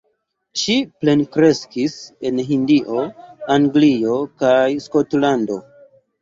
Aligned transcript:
Ŝi 0.59 0.77
plenkreskis 1.01 1.97
en 2.29 2.39
Hindio, 2.47 3.03
Anglio 3.57 4.17
kaj 4.45 4.57
Skotlando. 4.87 5.61